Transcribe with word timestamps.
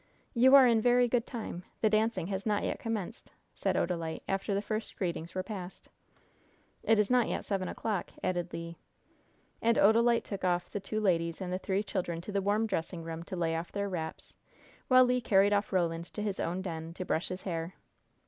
"You 0.33 0.55
are 0.55 0.65
in 0.65 0.81
very 0.81 1.07
good 1.07 1.27
time! 1.27 1.63
the 1.81 1.87
dancing 1.91 2.25
has 2.25 2.43
not 2.43 2.63
yet 2.63 2.79
commenced," 2.79 3.29
said 3.53 3.75
Odalite, 3.75 4.23
after 4.27 4.55
the 4.55 4.61
first 4.63 4.97
greetings 4.97 5.35
were 5.35 5.43
passed. 5.43 5.89
"It 6.81 6.97
is 6.97 7.11
not 7.11 7.27
yet 7.27 7.45
seven 7.45 7.67
o'clock," 7.67 8.09
added 8.23 8.51
Le. 8.51 8.73
And 9.61 9.77
Odalite 9.77 10.23
took 10.23 10.43
off 10.43 10.71
the 10.71 10.79
two 10.79 10.99
ladies 10.99 11.39
and 11.39 11.53
the 11.53 11.59
three 11.59 11.83
children 11.83 12.19
to 12.21 12.31
the 12.31 12.41
warm 12.41 12.65
dressing 12.65 13.03
room 13.03 13.21
to 13.25 13.35
lay 13.35 13.55
off 13.55 13.71
their 13.71 13.87
wraps, 13.87 14.33
while 14.87 15.05
Le 15.05 15.21
carried 15.21 15.53
off 15.53 15.71
Roland 15.71 16.05
to 16.15 16.23
his 16.23 16.39
own 16.39 16.63
den, 16.63 16.95
to 16.95 17.05
brush 17.05 17.27
his 17.27 17.43
hair. 17.43 17.75